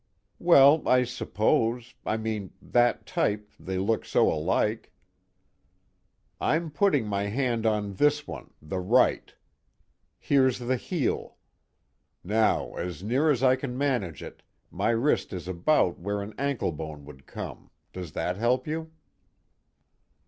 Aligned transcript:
"Well, 0.39 0.81
I 0.89 1.03
suppose 1.03 1.93
I 2.07 2.17
mean, 2.17 2.53
that 2.59 3.05
type, 3.05 3.51
they 3.59 3.77
look 3.77 4.03
so 4.03 4.33
alike." 4.33 4.91
"I'm 6.39 6.71
putting 6.71 7.05
my 7.05 7.25
hand 7.25 7.67
in 7.67 7.93
this 7.93 8.25
one, 8.25 8.51
the 8.63 8.79
right. 8.79 9.31
Here's 10.17 10.57
the 10.57 10.77
heel. 10.77 11.37
Now 12.23 12.73
as 12.77 13.03
near 13.03 13.29
as 13.29 13.43
I 13.43 13.55
can 13.55 13.77
manage 13.77 14.23
it, 14.23 14.41
my 14.71 14.89
wrist 14.89 15.33
is 15.33 15.47
about 15.47 15.99
where 15.99 16.23
an 16.23 16.33
anklebone 16.39 17.05
would 17.05 17.27
come 17.27 17.69
does 17.93 18.13
that 18.13 18.37
help 18.37 18.65
you?" 18.65 18.89